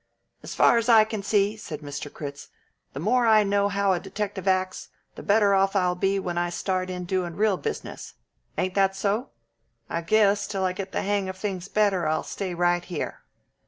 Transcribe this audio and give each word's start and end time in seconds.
"As 0.41 0.55
far 0.55 0.79
as 0.79 0.89
I 0.89 1.03
can 1.03 1.21
see," 1.21 1.55
said 1.55 1.81
Mr. 1.81 2.11
Critz, 2.11 2.47
"the 2.93 2.99
more 2.99 3.27
I 3.27 3.43
know 3.43 3.69
how 3.69 3.93
a 3.93 3.99
detective 3.99 4.47
acts, 4.47 4.89
the 5.13 5.21
better 5.21 5.53
off 5.53 5.75
I'll 5.75 5.93
be 5.93 6.17
when 6.17 6.39
I 6.39 6.49
start 6.49 6.89
in 6.89 7.05
doin' 7.05 7.35
real 7.35 7.55
business. 7.55 8.15
Ain't 8.57 8.73
that 8.73 8.95
so? 8.95 9.29
I 9.91 10.01
guess, 10.01 10.47
till 10.47 10.65
I 10.65 10.73
get 10.73 10.91
the 10.91 11.03
hang 11.03 11.29
of 11.29 11.37
things 11.37 11.67
better, 11.67 12.07
I'll 12.07 12.23
stay 12.23 12.55
right 12.55 12.83
here." 12.83 13.21